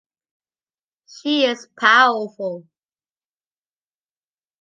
She 1.05 1.45
is 1.45 1.67
powerful. 1.79 2.65